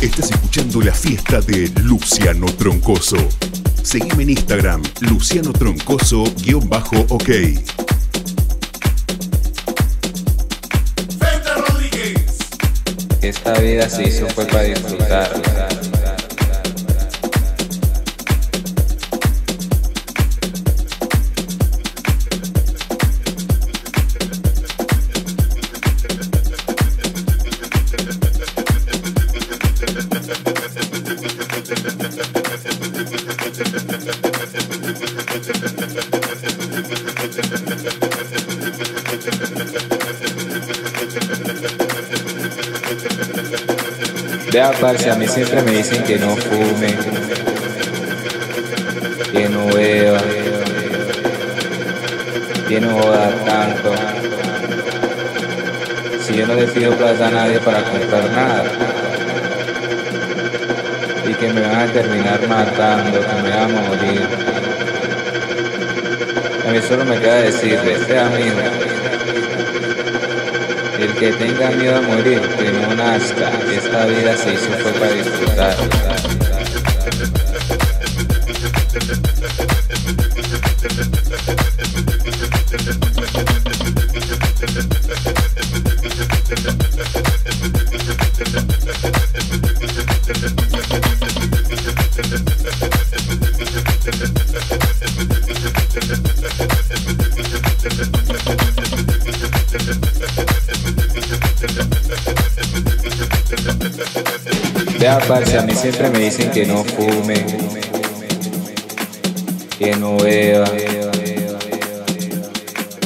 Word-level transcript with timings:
Estás 0.00 0.30
escuchando 0.30 0.80
la 0.80 0.94
fiesta 0.94 1.42
de 1.42 1.70
Luciano 1.82 2.46
Troncoso. 2.46 3.18
Seguime 3.82 4.22
en 4.22 4.30
Instagram, 4.30 4.82
Luciano 5.00 5.52
Troncoso-OK. 5.52 7.28
Esta 13.20 13.52
vida 13.60 13.90
se 13.90 14.04
hizo 14.04 14.26
fue 14.28 14.46
para 14.46 14.62
disfrutarla. 14.62 15.89
Vea, 44.52 44.70
parce, 44.80 45.10
a 45.10 45.16
mí 45.16 45.26
siempre 45.26 45.62
me 45.62 45.72
dicen 45.72 46.04
que 46.04 46.18
no 46.18 46.36
fume, 46.36 46.96
que 49.32 49.48
no 49.48 49.66
beba, 49.66 50.20
que 52.68 52.80
no 52.80 52.90
joda 52.90 53.30
tanto. 53.44 53.94
Si 56.20 56.34
yo 56.36 56.46
no 56.46 56.54
le 56.54 56.66
pido 56.68 56.92
plata 56.96 57.26
a 57.26 57.30
nadie 57.30 57.58
para 57.60 57.82
comprar 57.82 58.30
nada. 58.30 58.64
Y 61.28 61.34
que 61.34 61.52
me 61.52 61.60
van 61.60 61.88
a 61.88 61.92
terminar 61.92 62.48
matando, 62.48 63.20
que 63.20 63.42
me 63.42 63.50
van 63.50 63.76
a 63.76 63.82
morir. 63.82 64.28
A 66.68 66.72
mí 66.72 66.78
solo 66.88 67.04
me 67.04 67.18
queda 67.18 67.36
decirle, 67.42 67.98
sea 68.04 68.26
amigo. 68.26 68.60
El 71.00 71.14
que 71.14 71.32
tenga 71.32 71.70
miedo 71.70 71.96
a 71.96 72.02
morir, 72.02 72.40
que 72.40 72.72
no 72.72 72.94
nazca. 72.94 73.50
Esta 73.72 74.04
vida 74.04 74.36
se 74.36 74.52
hizo 74.52 74.70
fue 74.82 74.92
para 74.92 75.12
disfrutar. 75.12 75.76
Vea, 105.00 105.18
parce, 105.26 105.56
a 105.56 105.62
mí 105.62 105.74
siempre 105.74 106.10
me 106.10 106.18
dicen 106.18 106.50
que 106.50 106.66
no 106.66 106.84
fume, 106.84 107.46
que 109.78 109.96
no 109.96 110.18
beba, 110.18 110.70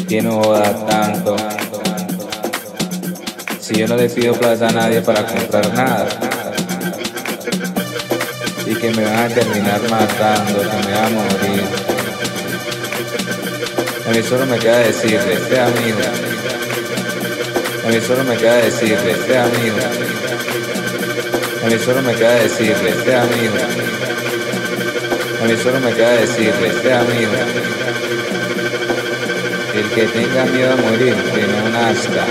que 0.09 0.21
no 0.21 0.43
joda 0.43 0.87
tanto. 0.87 1.37
Si 3.61 3.77
yo 3.77 3.87
no 3.87 3.95
le 3.95 4.09
pido 4.11 4.35
plata 4.35 4.67
a 4.67 4.73
nadie 4.73 5.03
para 5.03 5.25
comprar 5.25 5.73
nada. 5.73 6.09
Y 8.67 8.75
que 8.75 8.91
me 8.91 9.05
van 9.05 9.19
a 9.19 9.29
terminar 9.29 9.81
matando, 9.89 10.59
que 10.59 10.89
me 10.89 10.95
van 10.95 11.05
a 11.05 11.11
morir. 11.11 11.65
A 14.09 14.11
mí 14.11 14.23
solo 14.29 14.47
me 14.47 14.59
queda 14.59 14.79
decirle, 14.79 15.35
este 15.35 15.61
amigo. 15.61 16.01
A 17.87 17.89
mí 17.89 18.01
solo 18.01 18.25
me 18.25 18.37
queda 18.37 18.57
decirle, 18.57 19.13
este 19.13 19.39
amigo. 19.39 19.77
A 21.65 21.67
mí 21.67 21.79
solo 21.79 22.03
me 22.03 22.15
queda 22.15 22.35
decirle, 22.35 22.93
sea 23.05 23.23
amigo. 23.23 23.55
A 25.43 25.47
mí 25.47 25.57
solo 25.57 25.81
me 25.81 25.95
queda 25.95 26.11
decirle, 26.13 26.73
sea 26.83 27.01
amigo. 27.01 27.33
El 29.75 29.89
que 29.91 30.07
tenga 30.09 30.45
miedo 30.45 30.73
a 30.75 30.77
morir, 30.77 31.15
que 31.15 31.47
no 31.47 31.69
nazca. 31.71 32.27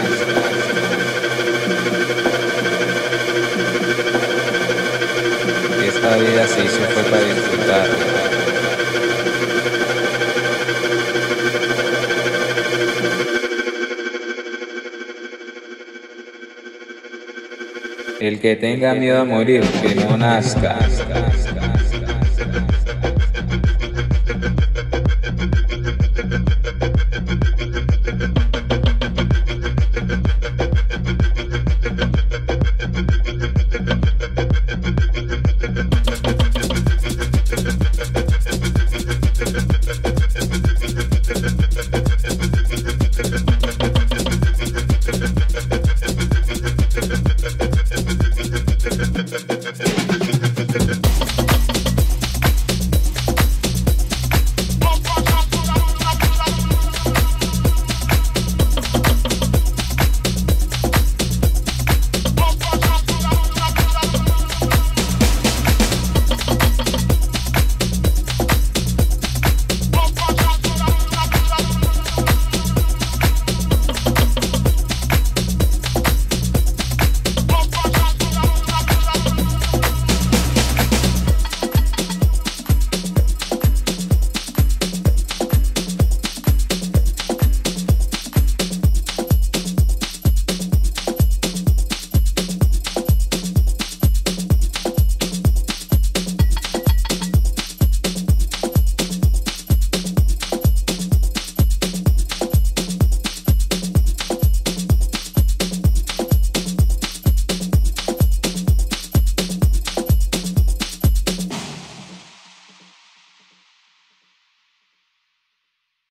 El 18.24 18.40
que 18.40 18.56
tenga 18.56 18.94
miedo 18.94 19.20
a 19.20 19.26
morir, 19.26 19.64
que 19.82 19.96
no 19.96 20.16
nazca. 20.16 20.80